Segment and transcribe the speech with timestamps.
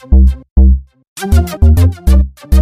[0.00, 0.30] Thank
[2.54, 2.59] you.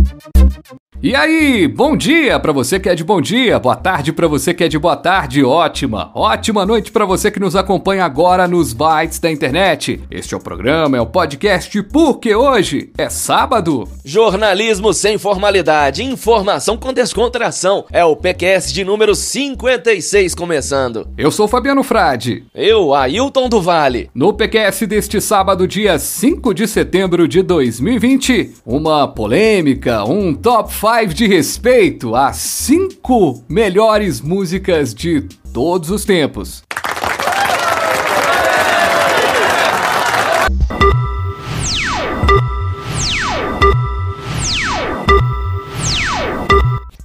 [1.01, 4.53] E aí, bom dia para você que é de bom dia, boa tarde para você
[4.53, 8.73] que é de boa tarde, ótima, ótima noite para você que nos acompanha agora nos
[8.73, 10.01] bytes da internet.
[10.11, 13.87] Este é o programa, é o podcast Porque hoje é sábado.
[14.05, 17.85] Jornalismo sem formalidade, informação com descontração.
[17.93, 21.09] É o PQS de número 56 começando.
[21.17, 22.45] Eu sou Fabiano Frade.
[22.53, 24.11] Eu, Ailton do Vale.
[24.13, 30.89] No PQS deste sábado, dia 5 de setembro de 2020, uma polêmica, um top 5
[30.99, 36.63] 5 de respeito às 5 melhores músicas de todos os tempos.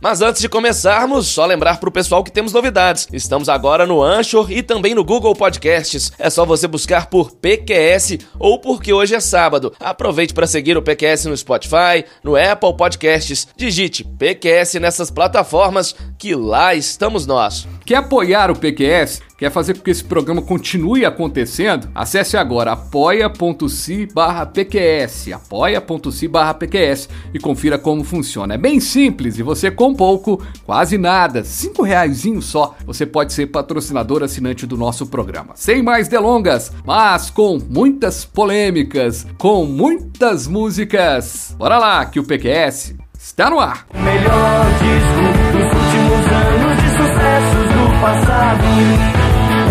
[0.03, 3.07] Mas antes de começarmos, só lembrar pro pessoal que temos novidades.
[3.13, 6.11] Estamos agora no Anchor e também no Google Podcasts.
[6.19, 9.73] É só você buscar por PQS ou porque hoje é sábado.
[9.79, 13.47] Aproveite para seguir o PQS no Spotify, no Apple Podcasts.
[13.55, 17.65] Digite PQS nessas plataformas que lá estamos nós.
[17.85, 19.21] Quer apoiar o PQS?
[19.37, 21.89] Quer fazer com que esse programa continue acontecendo?
[21.93, 24.07] Acesse agora apoia.se
[24.53, 28.53] PQS, apoia.se PQS e confira como funciona.
[28.53, 34.23] É bem simples e você pouco, quase nada, cinco reais só, você pode ser patrocinador
[34.23, 35.53] assinante do nosso programa.
[35.55, 41.55] Sem mais delongas, mas com muitas polêmicas, com muitas músicas.
[41.57, 43.85] Bora lá que o PQS está no ar.
[43.93, 48.63] Melhor disco dos últimos anos de sucessos do passado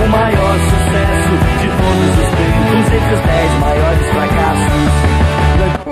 [0.05, 4.72] o maior sucesso de todos os tempos entre os 10 maiores fracassos.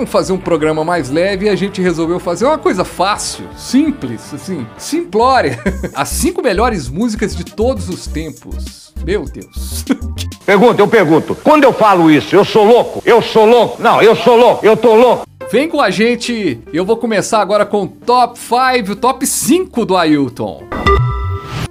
[0.01, 4.33] Vamos fazer um programa mais leve e a gente resolveu fazer uma coisa fácil, simples,
[4.33, 5.59] assim, simplória.
[5.93, 8.91] As cinco melhores músicas de todos os tempos.
[9.05, 9.85] Meu Deus.
[10.43, 11.35] Pergunta, eu pergunto.
[11.35, 13.03] Quando eu falo isso, eu sou louco?
[13.05, 13.79] Eu sou louco?
[13.79, 14.65] Não, eu sou louco.
[14.65, 15.23] Eu tô louco.
[15.51, 16.59] Vem com a gente.
[16.73, 20.63] Eu vou começar agora com o top 5, o top 5 do Ailton.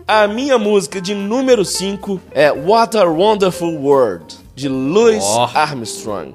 [0.06, 5.48] A minha música de número 5 é What a Wonderful World, de Louis oh.
[5.52, 6.34] Armstrong.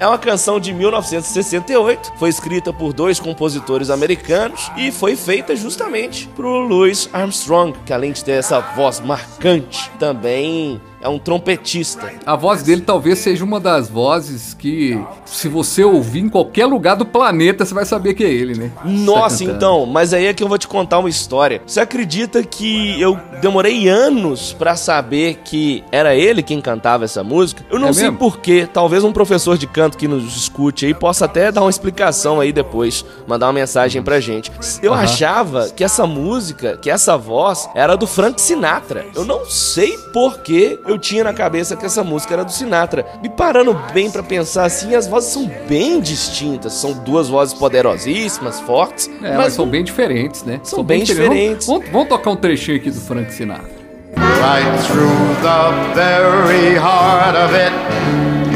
[0.00, 6.28] É uma canção de 1968, foi escrita por dois compositores americanos e foi feita justamente
[6.36, 12.12] pro Louis Armstrong, que além de ter essa voz marcante, também é um trompetista.
[12.26, 16.96] A voz dele talvez seja uma das vozes que, se você ouvir em qualquer lugar
[16.96, 18.72] do planeta, você vai saber que é ele, né?
[18.84, 21.62] Nossa, tá então, mas aí é que eu vou te contar uma história.
[21.66, 27.64] Você acredita que eu demorei anos para saber que era ele quem cantava essa música?
[27.70, 31.24] Eu não é sei porquê, talvez um professor de canto que nos escute aí possa
[31.24, 34.50] até dar uma explicação aí depois, mandar uma mensagem pra gente.
[34.82, 34.98] Eu uhum.
[34.98, 39.06] achava que essa música, que essa voz era do Frank Sinatra.
[39.14, 43.06] Eu não sei porquê eu tinha na cabeça que essa música era do Sinatra.
[43.22, 46.72] Me parando bem para pensar assim, as vozes são bem distintas.
[46.72, 49.08] São duas vozes poderosíssimas, fortes.
[49.22, 50.60] É, mas, são bem diferentes, né?
[50.62, 51.66] São, são bem, bem, diferentes.
[51.66, 53.78] Vamos, vamos, vamos tocar um trechinho aqui do Frank Sinatra.
[54.16, 57.72] Right through the very heart of it,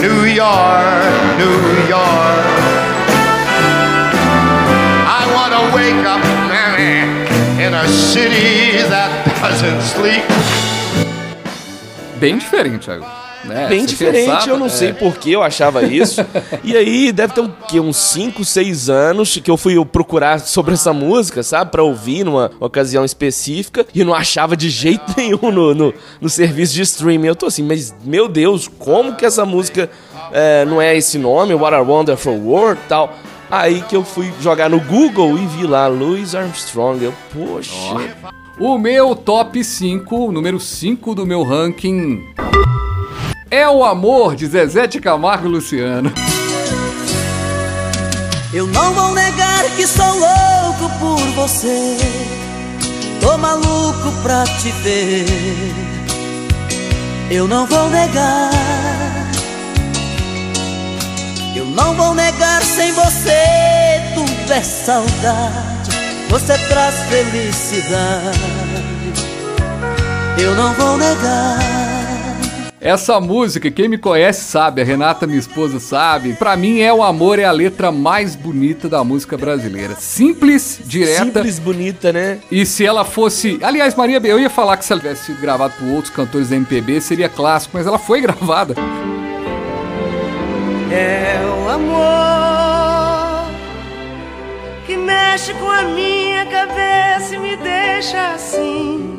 [0.00, 2.02] New York, New York.
[5.06, 6.22] I wanna wake up,
[7.60, 10.81] in a city that doesn't sleep
[12.22, 13.04] bem diferente, Thiago.
[13.44, 13.66] Né?
[13.66, 14.68] Bem Você diferente, pensava, eu não é...
[14.68, 16.24] sei por que eu achava isso.
[16.62, 20.92] e aí, deve ter que, uns 5, 6 anos que eu fui procurar sobre essa
[20.92, 21.72] música, sabe?
[21.72, 26.72] Pra ouvir numa ocasião específica e não achava de jeito nenhum no, no, no serviço
[26.74, 27.26] de streaming.
[27.26, 29.90] Eu tô assim, mas meu Deus, como que essa música
[30.30, 33.12] é, não é esse nome, What a Wonderful World tal?
[33.50, 37.04] Aí que eu fui jogar no Google e vi lá Louis Armstrong.
[37.04, 37.72] Eu, poxa.
[37.72, 38.41] Oh.
[38.58, 42.22] O meu top 5, número 5 do meu ranking,
[43.50, 46.12] é o amor de Zezé de Camargo e Luciano.
[48.52, 51.96] Eu não vou negar que sou louco por você.
[53.20, 55.26] Tô maluco pra te ver.
[57.30, 58.50] Eu não vou negar.
[61.56, 63.32] Eu não vou negar sem você.
[64.14, 65.71] Tudo é saudade
[66.32, 68.38] você traz felicidade.
[70.42, 71.58] Eu não vou negar.
[72.80, 76.32] Essa música, quem me conhece sabe, a Renata, minha esposa, sabe.
[76.32, 79.94] Pra mim, É o Amor é a letra mais bonita da música brasileira.
[79.96, 81.24] Simples, direta.
[81.26, 82.38] Simples, bonita, né?
[82.50, 83.58] E se ela fosse.
[83.62, 86.56] Aliás, Maria, eu ia falar que se ela tivesse sido gravada por outros cantores da
[86.56, 88.74] MPB, seria clássico, mas ela foi gravada.
[90.90, 92.41] É o amor
[94.92, 99.18] que mexe com a minha cabeça e me deixa assim.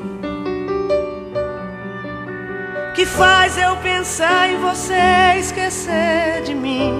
[2.93, 6.91] Que faz eu pensar em você esquecer de mim.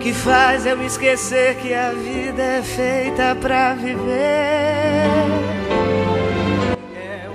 [0.00, 5.57] Que faz eu esquecer que a vida é feita pra viver.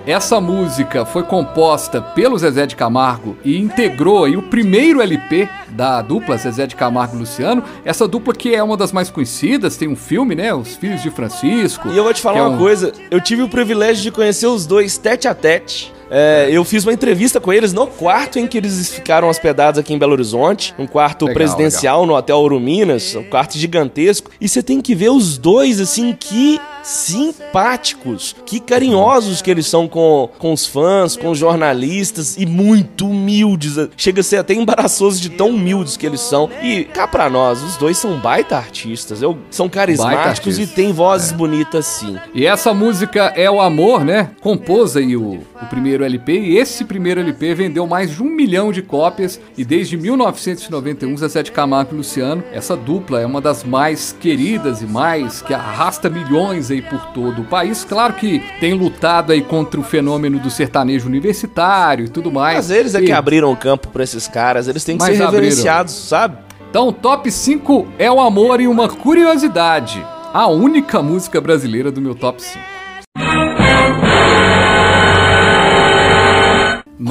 [0.06, 6.02] Essa música foi composta pelo Zezé de Camargo e integrou aí o primeiro LP da
[6.02, 7.64] dupla Zezé de Camargo e Luciano.
[7.86, 10.54] Essa dupla que é uma das mais conhecidas, tem um filme, né?
[10.54, 11.88] Os Filhos de Francisco.
[11.88, 14.48] E eu vou te falar é uma um- coisa, eu tive o privilégio de conhecer
[14.48, 15.94] os dois tete a tete.
[16.16, 19.96] É, eu fiz uma entrevista com eles no quarto em que eles ficaram hospedados aqui
[19.96, 24.30] em Belo Horizonte, um quarto Legal, presidencial no Hotel Ouro Minas, um quarto gigantesco.
[24.40, 29.88] E você tem que ver os dois, assim, que simpáticos, que carinhosos que eles são
[29.88, 33.76] com, com os fãs, com os jornalistas e muito humildes.
[33.98, 36.50] Chega a ser até embaraçoso de tão humildes que eles são.
[36.62, 40.92] E cá pra nós, os dois são baita artistas, eu, são carismáticos e artistas, têm
[40.92, 42.18] vozes bonitas sim.
[42.36, 44.32] E essa música é o amor, né?
[44.42, 48.72] Compôs aí o, o primeiro LP e esse primeiro LP vendeu mais de um milhão
[48.72, 53.64] de cópias e desde 1991 Zezé de Camargo e Luciano, essa dupla é uma das
[53.64, 57.84] mais queridas e mais que arrasta milhões aí por todo o país.
[57.84, 62.56] Claro que tem lutado aí contra o fenômeno do sertanejo universitário e tudo mais.
[62.58, 65.18] Mas eles é E- que abriram o campo pra esses caras, eles têm que Mas
[65.18, 65.44] ser abriram.
[65.44, 66.38] reverenciados, sabe?
[66.70, 70.04] Então, top 5 é o amor e uma curiosidade.
[70.34, 72.73] A única música brasileira do meu top 5.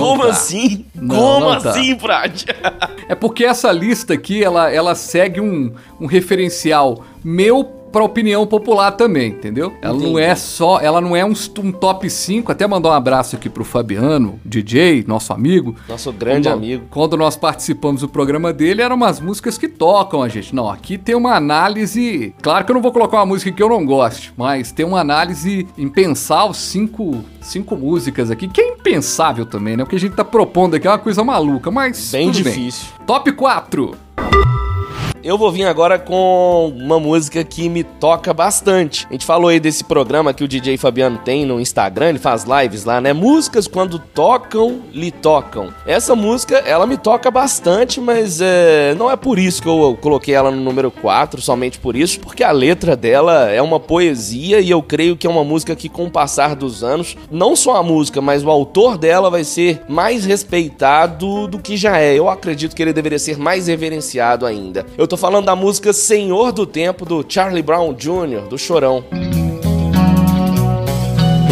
[0.02, 0.31] Como dá.
[0.31, 0.84] assim?
[0.94, 1.70] Não, Como não tá.
[1.70, 2.46] assim, Prade?
[3.08, 8.93] É porque essa lista aqui, ela, ela segue um, um referencial meu pra opinião popular
[8.93, 9.73] também, entendeu?
[9.83, 13.37] Ela não é só, ela não é um, um top 5, até mandar um abraço
[13.37, 15.77] aqui pro Fabiano, DJ, nosso amigo.
[15.89, 16.85] Nosso grande Quando- amigo.
[16.91, 20.55] Quando nós participamos do programa dele, eram umas músicas que tocam a gente.
[20.55, 22.35] Não, aqui tem uma análise.
[22.43, 25.00] Claro que eu não vou colocar uma música que eu não goste, mas tem uma
[25.00, 29.83] análise em pensar os cinco, cinco músicas aqui, que é impensável também, né?
[29.83, 32.11] O que a gente tá propondo aqui é uma coisa maluca, mas.
[32.12, 32.88] Bem difícil.
[33.06, 33.95] Top 4.
[35.25, 39.07] Eu vou vir agora com uma música que me toca bastante.
[39.09, 42.45] A gente falou aí desse programa que o DJ Fabiano tem no Instagram, ele faz
[42.45, 43.13] lives lá, né?
[43.13, 45.73] Músicas quando tocam, lhe tocam.
[45.87, 50.35] Essa música, ela me toca bastante, mas é, não é por isso que eu coloquei
[50.35, 54.71] ela no número 4, somente por isso, porque a letra dela é uma poesia e
[54.71, 57.83] eu creio que é uma música que com o passar dos anos, não só a
[57.83, 62.13] música, mas o autor dela vai ser mais respeitado do que já é.
[62.13, 64.85] Eu acredito que ele deveria ser mais reverenciado ainda.
[64.99, 69.05] Eu tô falando da música Senhor do Tempo do Charlie Brown Jr., do Chorão.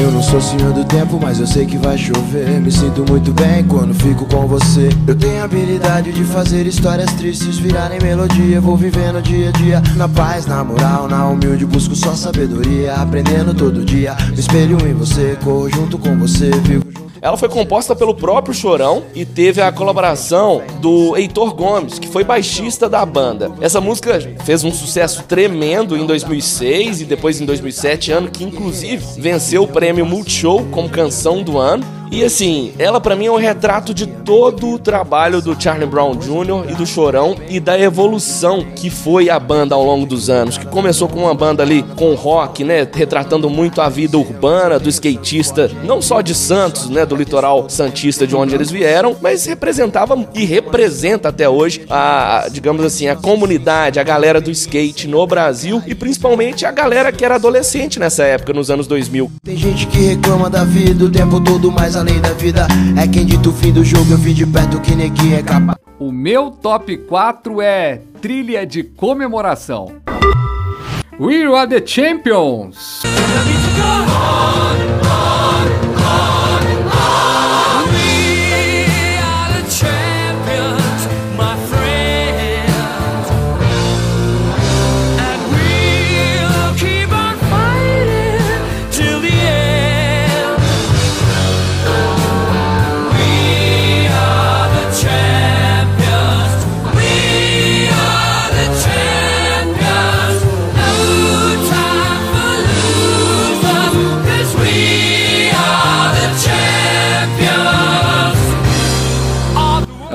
[0.01, 2.59] Eu não sou senhor do tempo, mas eu sei que vai chover.
[2.59, 4.89] Me sinto muito bem quando fico com você.
[5.07, 8.63] Eu tenho a habilidade de fazer histórias tristes virarem melodia.
[8.63, 11.67] Vou vivendo dia a dia, na paz, na moral, na humilde.
[11.67, 14.17] Busco só sabedoria, aprendendo todo dia.
[14.31, 17.00] Me espelho em você, corro junto com você, vivo.
[17.23, 22.25] Ela foi composta pelo próprio Chorão e teve a colaboração do Heitor Gomes, que foi
[22.25, 23.53] baixista da banda.
[23.61, 29.05] Essa música fez um sucesso tremendo em 2006 e depois em 2007, ano que inclusive
[29.21, 31.85] venceu o prêmio Multishow como canção do ano.
[32.11, 36.17] E assim, ela pra mim é um retrato de todo o trabalho do Charlie Brown
[36.17, 36.71] Jr.
[36.71, 40.67] e do Chorão e da evolução que foi a banda ao longo dos anos, que
[40.67, 45.71] começou com uma banda ali com rock, né, retratando muito a vida urbana do skatista,
[45.85, 50.45] não só de Santos, né, do litoral santista de onde eles vieram, mas representava e
[50.45, 55.81] representa até hoje a, a, digamos assim, a comunidade, a galera do skate no Brasil
[55.87, 59.31] e principalmente a galera que era adolescente nessa época, nos anos 2000.
[59.45, 62.67] Tem gente que reclama da vida o tempo todo, mas além da vida
[62.99, 64.13] é quem dita o fim do jogo.
[64.13, 65.79] Eu vi de perto que neguinho é capaz.
[65.99, 70.01] O meu top 4 é trilha de comemoração.
[71.19, 73.03] We are the champions.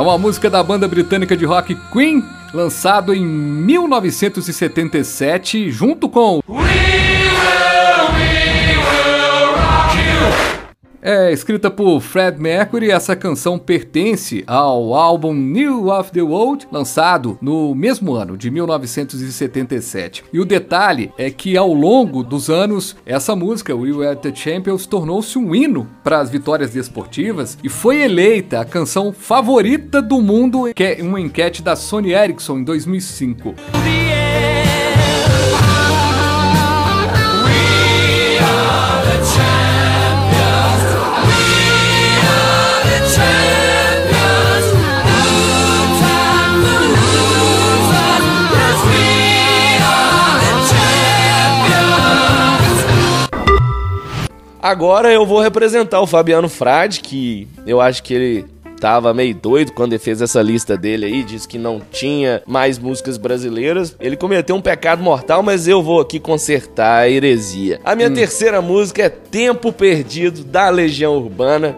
[0.02, 2.22] Uma música da banda britânica de rock Queen,
[2.54, 6.42] lançado em 1977, junto com.
[11.08, 17.38] É escrita por Fred Mercury, essa canção pertence ao álbum New of the World, lançado
[17.40, 20.24] no mesmo ano, de 1977.
[20.34, 24.88] E o detalhe é que ao longo dos anos, essa música, We Were the Champions,
[24.88, 30.74] tornou-se um hino para as vitórias desportivas e foi eleita a canção favorita do mundo,
[30.74, 33.54] que é uma enquete da Sony Ericsson em 2005.
[54.66, 58.46] Agora eu vou representar o Fabiano Frade, que eu acho que ele
[58.82, 62.80] tava meio doido quando ele fez essa lista dele aí, disse que não tinha mais
[62.80, 63.96] músicas brasileiras.
[64.00, 67.80] Ele cometeu um pecado mortal, mas eu vou aqui consertar a heresia.
[67.86, 68.16] A minha hum.
[68.16, 71.76] terceira música é Tempo Perdido da Legião Urbana.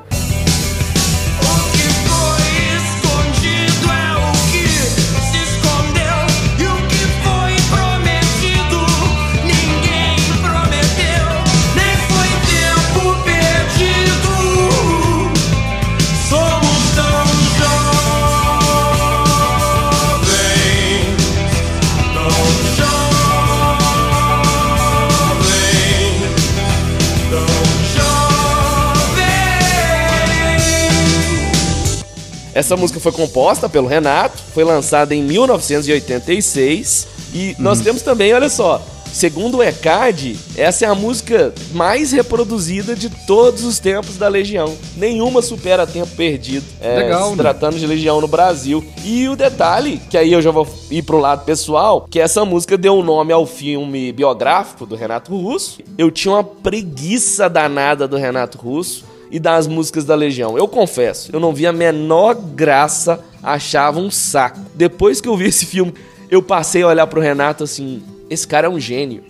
[32.58, 37.56] Essa música foi composta pelo Renato, foi lançada em 1986 e uhum.
[37.60, 38.84] nós temos também, olha só,
[39.14, 44.76] segundo o ECAD, essa é a música mais reproduzida de todos os tempos da Legião.
[44.96, 47.44] Nenhuma supera Tempo Perdido, é, Legal, se né?
[47.44, 48.84] tratando de Legião no Brasil.
[49.06, 52.76] E o detalhe, que aí eu já vou ir pro lado pessoal, que essa música
[52.76, 55.78] deu o um nome ao filme biográfico do Renato Russo.
[55.96, 60.58] Eu tinha uma preguiça danada do Renato Russo e das músicas da Legião.
[60.58, 64.60] Eu confesso, eu não vi a menor graça, achava um saco.
[64.76, 65.94] Depois que eu vi esse filme,
[66.30, 69.24] eu passei a olhar pro Renato assim: esse cara é um gênio.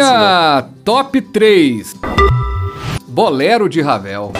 [0.00, 1.94] A top 3
[3.06, 4.32] Bolero de Ravel.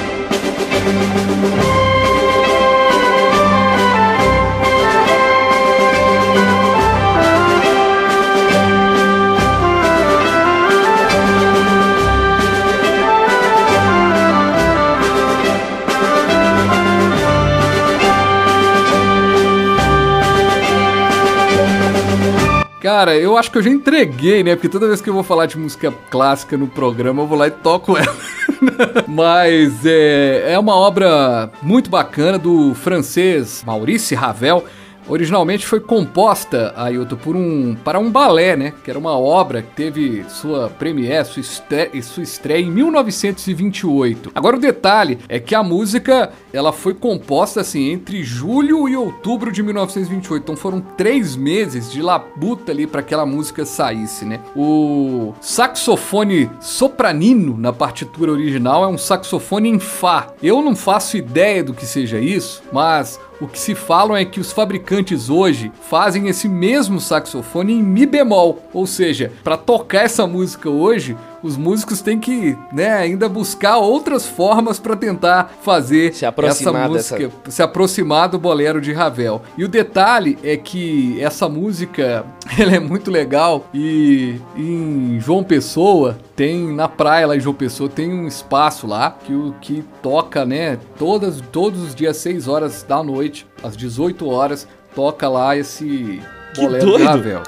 [22.88, 24.56] Cara, eu acho que eu já entreguei, né?
[24.56, 27.46] Porque toda vez que eu vou falar de música clássica no programa, eu vou lá
[27.46, 28.16] e toco ela.
[29.06, 34.64] Mas é, é uma obra muito bacana do francês Maurice Ravel.
[35.08, 38.74] Originalmente foi composta, Ailton, por um, para um balé, né?
[38.84, 44.32] Que era uma obra que teve sua premiere, sua estreia, sua estreia em 1928.
[44.34, 49.50] Agora o detalhe é que a música ela foi composta assim entre julho e outubro
[49.50, 50.42] de 1928.
[50.42, 54.40] Então foram três meses de labuta ali para aquela música saísse, né?
[54.54, 60.28] O saxofone sopranino na partitura original é um saxofone em Fá.
[60.42, 64.40] Eu não faço ideia do que seja isso, mas o que se falam é que
[64.40, 70.26] os fabricantes hoje fazem esse mesmo saxofone em mi bemol, ou seja, para tocar essa
[70.26, 76.72] música hoje, os músicos têm que, né, ainda buscar outras formas para tentar fazer essa
[76.72, 77.50] música, dessa...
[77.50, 79.42] se aproximar do bolero de Ravel.
[79.56, 82.24] E o detalhe é que essa música,
[82.58, 87.88] ela é muito legal e em João Pessoa tem na praia lá em João Pessoa
[87.88, 92.82] tem um espaço lá que o que toca, né, todas todos os dias 6 horas
[92.82, 96.20] da noite, às 18 horas, toca lá esse
[96.56, 97.42] bolero de Ravel.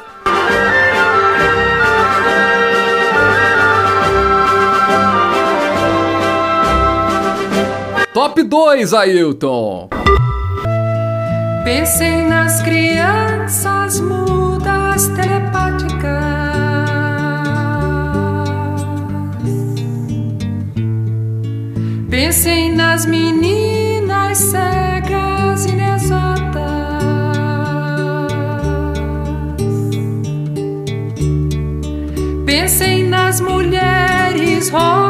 [8.31, 9.89] Top 2, Ailton.
[11.65, 16.01] Pensem nas crianças mudas telepáticas.
[22.09, 26.61] Pensem nas meninas cegas inexatas.
[32.47, 35.10] Pensem nas mulheres rotas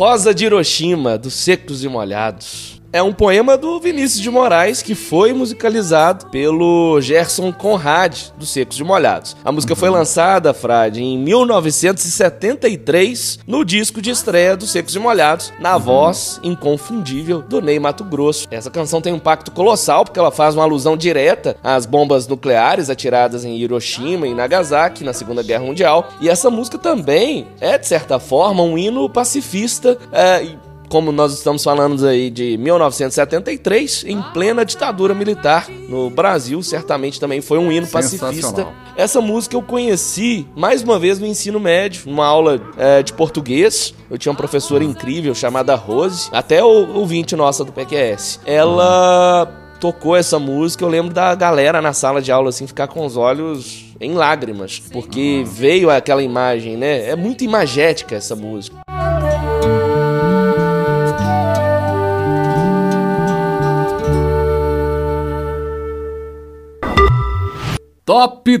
[0.00, 2.69] Rosa de Hiroshima, dos Secos e Molhados.
[2.92, 8.76] É um poema do Vinícius de Moraes que foi musicalizado pelo Gerson Conrad, dos Secos
[8.76, 9.36] de Molhados.
[9.44, 15.52] A música foi lançada, Frade, em 1973, no disco de estreia dos Secos de Molhados,
[15.60, 18.48] na voz inconfundível do Ney Mato Grosso.
[18.50, 22.90] Essa canção tem um impacto colossal porque ela faz uma alusão direta às bombas nucleares
[22.90, 26.08] atiradas em Hiroshima e Nagasaki na Segunda Guerra Mundial.
[26.20, 29.96] E essa música também é, de certa forma, um hino pacifista.
[30.12, 30.44] É,
[30.90, 37.40] como nós estamos falando aí de 1973, em plena ditadura militar no Brasil, certamente também
[37.40, 38.66] foi um hino pacifista.
[38.96, 43.94] Essa música eu conheci mais uma vez no ensino médio, numa aula é, de português.
[44.10, 48.40] Eu tinha uma professora incrível chamada Rose, até o ouvinte nossa do PQS.
[48.44, 49.46] Ela
[49.78, 53.16] tocou essa música, eu lembro da galera na sala de aula assim ficar com os
[53.16, 57.08] olhos em lágrimas, porque veio aquela imagem, né?
[57.08, 58.76] É muito imagética essa música.
[68.10, 68.58] Top 2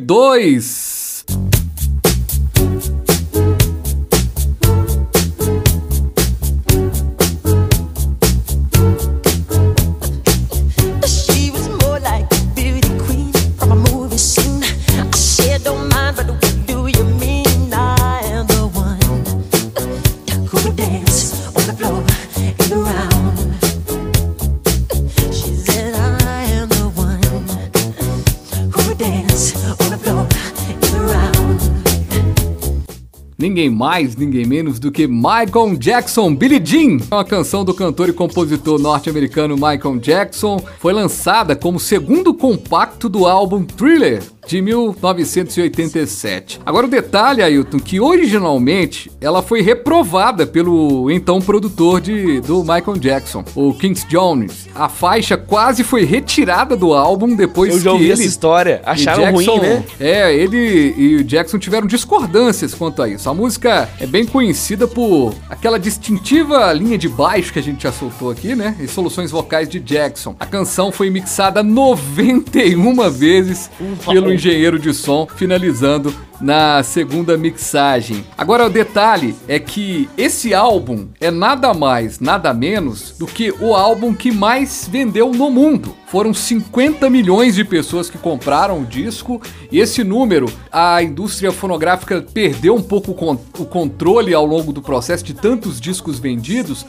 [33.80, 38.78] mais, ninguém menos do que Michael Jackson, Billie Jean, uma canção do cantor e compositor
[38.78, 46.60] norte-americano Michael Jackson, foi lançada como segundo compacto do álbum Thriller, de 1987.
[46.64, 52.98] Agora o detalhe, Ailton, que originalmente ela foi reprovada pelo então produtor de, do Michael
[52.98, 54.68] Jackson, o Kings Jones.
[54.74, 58.80] A faixa quase foi retirada do álbum depois Eu já ouvi que essa história.
[58.84, 59.84] Acharam Jackson, ruim, né?
[59.98, 63.28] É, ele e o Jackson tiveram discordâncias quanto a isso.
[63.28, 67.92] A música é bem conhecida por aquela distintiva linha de baixo que a gente já
[67.92, 68.76] soltou aqui, né?
[68.80, 70.34] E soluções vocais de Jackson.
[70.40, 73.70] A canção foi mixada 91 vezes
[74.06, 78.24] pelo engenheiro de som, finalizando na segunda mixagem.
[78.36, 83.74] Agora o detalhe é que esse álbum é nada mais, nada menos do que o
[83.74, 85.94] álbum que mais vendeu no mundo.
[86.06, 89.40] Foram 50 milhões de pessoas que compraram o disco
[89.70, 93.12] e esse número a indústria fonográfica perdeu um pouco
[93.58, 96.86] o controle ao longo do processo de tantos discos vendidos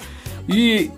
[0.48, 0.90] e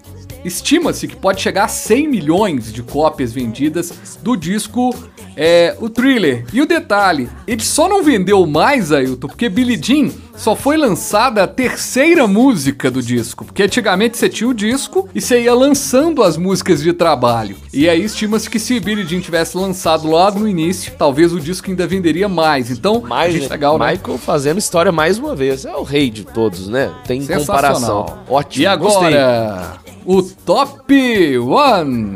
[0.43, 4.93] estima-se que pode chegar a 100 milhões de cópias vendidas do disco
[5.35, 6.45] é, o thriller.
[6.53, 11.43] E o detalhe, ele só não vendeu mais, Ailton, porque Billie Jean só foi lançada
[11.43, 13.45] a terceira música do disco.
[13.45, 17.55] Porque antigamente você tinha o disco e você ia lançando as músicas de trabalho.
[17.73, 21.69] E aí estima-se que se Billie Jean tivesse lançado logo no início, talvez o disco
[21.69, 22.69] ainda venderia mais.
[22.71, 23.91] Então, mais gente, legal, né?
[23.91, 25.65] Michael fazendo história mais uma vez.
[25.65, 26.91] É o rei de todos, né?
[27.05, 28.05] Tem comparação.
[28.27, 28.63] Ótimo.
[28.63, 30.03] E agora, Gostei.
[30.05, 32.15] o Top One.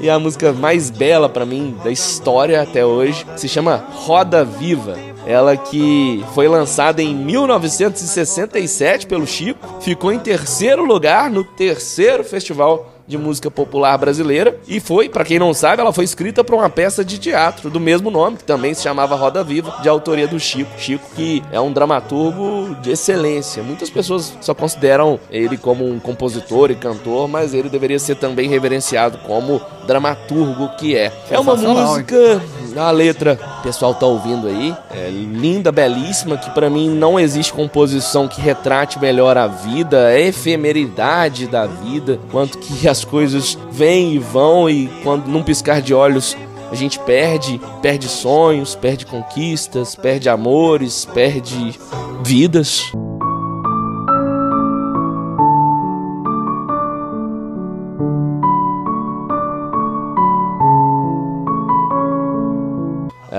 [0.00, 4.96] e a música mais bela para mim da história até hoje se chama Roda Viva.
[5.26, 12.97] Ela que foi lançada em 1967 pelo Chico, ficou em terceiro lugar no terceiro festival
[13.08, 16.68] de música popular brasileira e foi, para quem não sabe, ela foi escrita para uma
[16.68, 20.38] peça de teatro do mesmo nome, que também se chamava Roda Viva, de autoria do
[20.38, 20.70] Chico.
[20.78, 23.62] Chico que é um dramaturgo de excelência.
[23.62, 28.48] Muitas pessoas só consideram ele como um compositor e cantor, mas ele deveria ser também
[28.48, 31.10] reverenciado como dramaturgo que é.
[31.30, 32.42] É uma música,
[32.86, 37.52] a letra, o pessoal tá ouvindo aí, é linda, belíssima, que para mim não existe
[37.52, 44.14] composição que retrate melhor a vida, a efemeridade da vida, quanto que as coisas vêm
[44.14, 46.36] e vão e quando num piscar de olhos
[46.70, 51.78] a gente perde, perde sonhos, perde conquistas, perde amores, perde
[52.22, 52.92] vidas.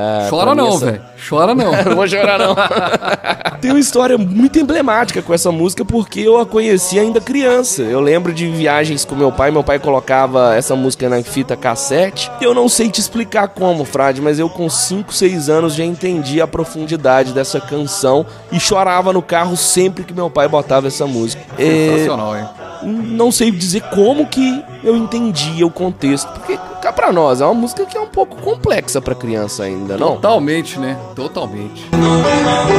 [0.01, 1.01] Ah, Chora não, essa- velho.
[1.27, 1.71] Chora não.
[1.83, 2.55] não vou chorar, não.
[3.59, 7.81] Tem uma história muito emblemática com essa música porque eu a conheci ainda criança.
[7.81, 9.51] Eu lembro de viagens com meu pai.
[9.51, 12.31] Meu pai colocava essa música na fita cassete.
[12.39, 16.39] Eu não sei te explicar como, Frade, mas eu com 5, 6 anos já entendi
[16.41, 21.41] a profundidade dessa canção e chorava no carro sempre que meu pai botava essa música.
[21.57, 22.45] É, Sensacional, hein?
[22.83, 27.53] Não sei dizer como que eu entendia o contexto, porque cá pra nós é uma
[27.53, 30.15] música que é um pouco complexa pra criança ainda, não?
[30.15, 30.97] Totalmente, né?
[31.15, 31.85] Totalmente.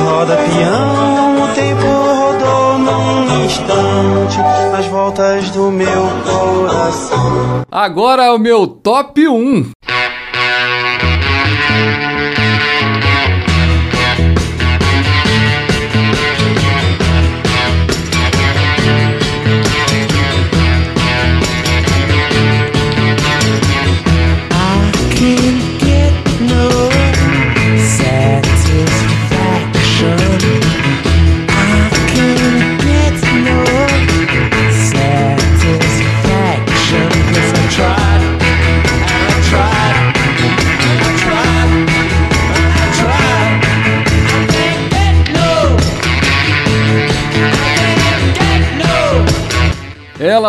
[0.04, 4.38] Roda peão, o tempo rodou num instante
[4.72, 7.64] nas voltas do meu coração.
[7.70, 9.70] Agora é o meu top 1.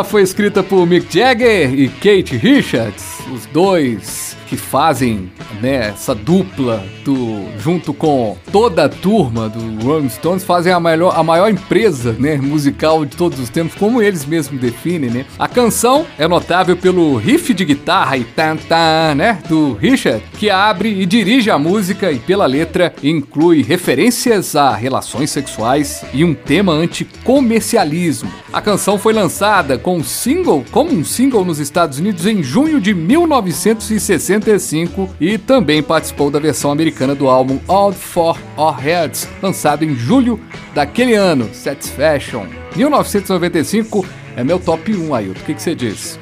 [0.02, 6.16] Ela foi escrita por Mick Jagger e Kate Richards, os dois que fazem né, essa
[6.16, 11.50] dupla do, junto com toda a turma do Rolling Stones, fazem a maior, a maior
[11.50, 15.10] empresa né, musical de todos os tempos, como eles mesmos definem.
[15.10, 15.26] Né?
[15.38, 20.50] A canção é notável pelo riff de guitarra e tan, tan, né, do Richard, que
[20.50, 26.34] abre e dirige a música e pela letra inclui referências a relações sexuais e um
[26.34, 28.32] tema anticomercialismo.
[28.52, 32.82] A canção foi lançada com um single, como um single nos Estados Unidos em junho
[32.82, 39.84] de 1965 e também participou da versão americana do álbum All for Our Heads, lançado
[39.84, 40.40] em julho
[40.74, 42.46] daquele ano, Satisfaction.
[42.74, 44.06] 1995
[44.38, 45.42] é meu top 1, Ailton.
[45.42, 46.18] O que, que você diz?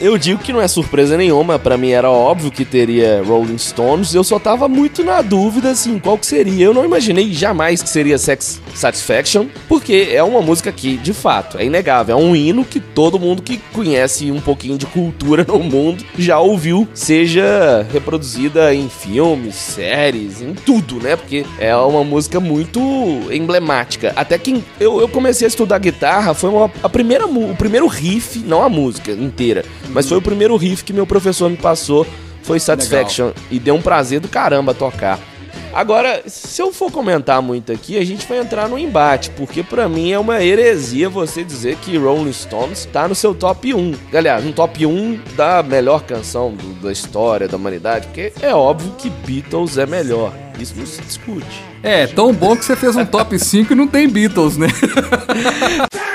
[0.00, 4.14] Eu digo que não é surpresa nenhuma, pra mim era óbvio que teria Rolling Stones,
[4.14, 6.64] eu só tava muito na dúvida assim, qual que seria.
[6.64, 11.58] Eu não imaginei jamais que seria Sex Satisfaction, porque é uma música que, de fato,
[11.58, 15.58] é inegável, é um hino que todo mundo que conhece um pouquinho de cultura no
[15.58, 21.14] mundo já ouviu, seja reproduzida em filmes, séries, em tudo, né?
[21.14, 22.80] Porque é uma música muito
[23.30, 24.14] emblemática.
[24.16, 28.38] Até que eu, eu comecei a estudar guitarra, foi uma, a primeira, o primeiro riff,
[28.38, 32.06] não a música inteira, mas foi o primeiro riff que meu professor me passou,
[32.42, 33.30] foi Satisfaction.
[33.50, 35.18] E deu um prazer do caramba tocar.
[35.72, 39.88] Agora, se eu for comentar muito aqui, a gente vai entrar no embate, porque pra
[39.88, 43.94] mim é uma heresia você dizer que Rolling Stones tá no seu top 1.
[44.12, 48.92] Aliás, no top 1 da melhor canção do- da história da humanidade, porque é óbvio
[48.98, 50.32] que Beatles é melhor.
[50.58, 51.46] Isso não se discute.
[51.84, 54.66] É, tão bom que você fez um top 5 e não tem Beatles, né?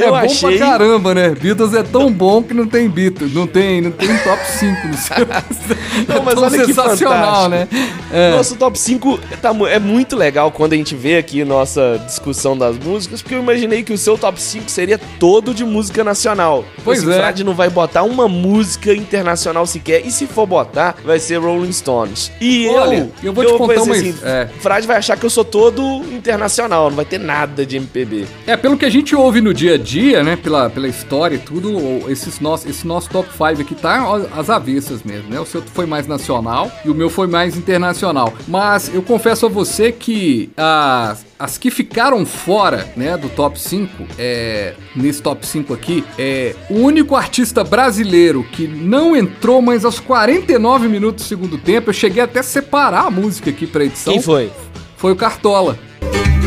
[0.00, 1.30] É Eu bom achei- pra caramba, né?
[1.30, 4.94] Beatles é tão bom que não tem Beatles, não tem, não tem top 5 no
[4.96, 5.16] seu.
[6.08, 7.68] Não, mas é tão olha sensacional, né?
[8.12, 8.30] É.
[8.32, 12.78] Nosso top 5 tá é muito legal quando a gente vê aqui nossa discussão das
[12.78, 16.64] músicas, porque eu imaginei que o seu top 5 seria todo de música nacional.
[16.84, 17.14] Pois Esse é.
[17.16, 21.72] Frade não vai botar uma música internacional sequer, e se for botar, vai ser Rolling
[21.72, 22.30] Stones.
[22.40, 24.48] E Olha, eu, eu vou te contar pensei uma- assim, é.
[24.60, 28.26] Frade vai achar que eu sou todo internacional, não vai ter nada de MPB.
[28.46, 30.36] É, pelo que a gente ouve no dia a dia, né?
[30.36, 31.70] Pela, pela história e tudo,
[32.10, 34.04] esses nosso, esse nosso top 5 aqui tá
[34.36, 35.40] às avessas mesmo, né?
[35.40, 38.32] O seu foi mais nacional e o meu foi mais internacional.
[38.46, 44.06] Mas eu confesso a você que as, as que ficaram fora, né, do top 5,
[44.18, 49.98] é, nesse top 5 aqui, é o único artista brasileiro que não entrou, mas aos
[49.98, 54.12] 49 minutos do segundo tempo, eu cheguei até a separar a música aqui pra edição.
[54.12, 54.50] Quem foi?
[54.96, 55.78] Foi o Cartola.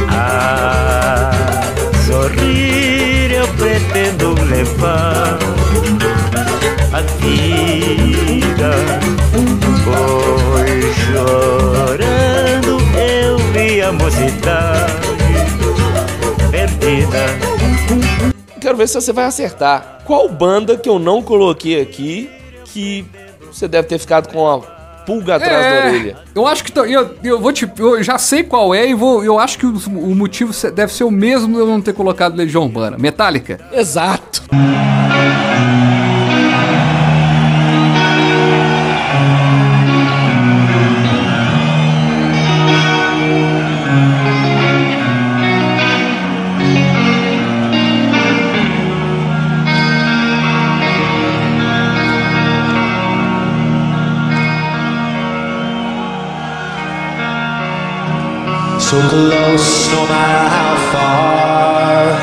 [0.10, 5.40] A sorrir eu pretendo levar
[6.92, 8.72] a vida,
[9.84, 14.94] pois chorando eu vi a mocidade
[16.52, 17.26] perdida.
[18.60, 20.00] Quero ver se você vai acertar.
[20.06, 22.30] Qual banda que eu não coloquei aqui
[22.66, 23.06] que
[23.52, 24.73] você deve ter ficado com a
[25.06, 26.18] pulga atrás da orelha?
[26.34, 29.24] Eu acho que tá- eu, eu vou te, eu já sei qual é e vou,
[29.24, 32.36] eu acho que o, o motivo deve ser o mesmo de eu não ter colocado
[32.36, 32.98] Legião Urbana.
[32.98, 33.60] Metallica.
[33.72, 34.44] Exato.
[59.02, 62.14] No matter how far.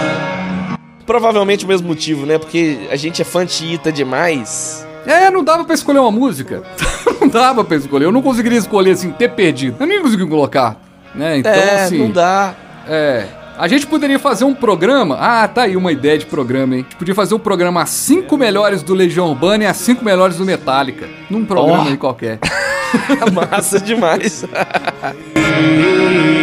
[1.06, 2.38] Provavelmente o mesmo motivo, né?
[2.38, 4.87] Porque a gente é fantita demais.
[5.04, 6.62] É, não dava pra escolher uma música.
[7.20, 8.04] não dava pra escolher.
[8.04, 9.76] Eu não conseguiria escolher assim, ter perdido.
[9.80, 10.76] Eu nem consegui colocar.
[11.14, 11.38] Né?
[11.38, 11.98] Então, é, assim.
[11.98, 12.54] não dá.
[12.87, 13.26] É.
[13.59, 15.18] A gente poderia fazer um programa.
[15.20, 16.80] Ah, tá aí uma ideia de programa, hein?
[16.80, 20.02] A gente podia fazer um programa as 5 melhores do Legião Urbana e as 5
[20.04, 21.09] melhores do Metallica.
[21.28, 21.88] Num programa Oh.
[21.88, 22.38] aí qualquer.
[23.35, 24.44] Massa demais.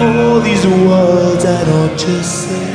[0.00, 2.74] All these words I don't just say.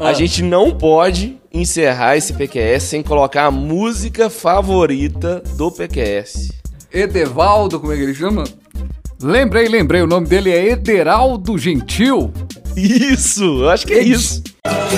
[0.00, 6.52] A gente não pode encerrar esse PQS sem colocar a música favorita do PQS.
[6.92, 8.44] Edevaldo, como é que ele chama?
[9.22, 12.30] Lembrei, lembrei, o nome dele é Ederaldo Gentil.
[12.76, 14.42] Isso, eu acho que é isso.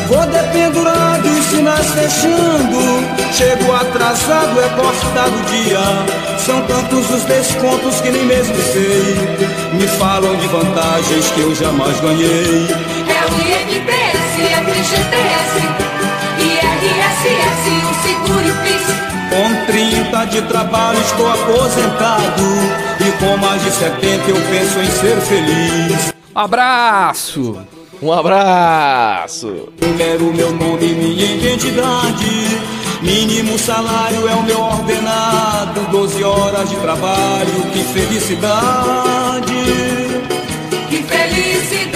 [0.08, 2.78] Vou dependurando os sinais fechando.
[3.32, 5.80] Chego atrasado, é cortado o dia.
[6.38, 9.16] São tantos os descontos que nem mesmo sei.
[9.72, 12.68] Me falam de vantagens que eu jamais ganhei.
[13.08, 15.54] É o INPS, é o FGTS,
[16.38, 18.86] IRSS, o seguro e o PIS.
[19.28, 22.44] Com 30 de trabalho estou aposentado.
[23.00, 26.14] E com mais de 70 eu penso em ser feliz.
[26.32, 27.75] Abraço!
[28.02, 29.68] Um abraço!
[29.96, 32.60] Quero meu nome e minha identidade.
[33.00, 35.80] Mínimo salário é o meu ordenado.
[35.90, 39.54] 12 horas de trabalho, que felicidade.
[40.90, 41.95] Que felicidade!